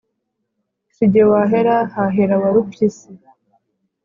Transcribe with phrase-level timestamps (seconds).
[0.95, 3.09] si ge wahera, hahera warupyisi